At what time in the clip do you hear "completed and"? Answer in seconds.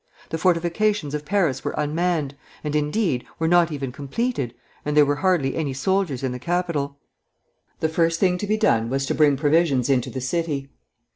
3.91-4.97